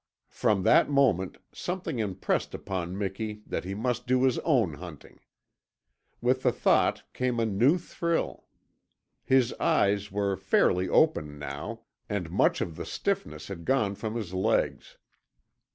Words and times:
From 0.31 0.63
that 0.63 0.89
moment 0.89 1.37
something 1.51 1.99
impressed 1.99 2.55
upon 2.55 2.97
Miki 2.97 3.43
that 3.45 3.65
he 3.65 3.75
must 3.75 4.07
do 4.07 4.23
his 4.23 4.39
own 4.39 4.73
hunting. 4.73 5.19
With 6.21 6.41
the 6.41 6.51
thought 6.51 7.03
came 7.13 7.39
a 7.39 7.45
new 7.45 7.77
thrill. 7.77 8.45
His 9.23 9.53
eyes 9.59 10.11
were 10.11 10.35
fairly 10.35 10.89
open 10.89 11.37
now, 11.37 11.81
and 12.09 12.31
much 12.31 12.61
of 12.61 12.77
the 12.77 12.85
stiffness 12.87 13.47
had 13.47 13.63
gone 13.63 13.93
from 13.93 14.15
his 14.15 14.33
legs. 14.33 14.97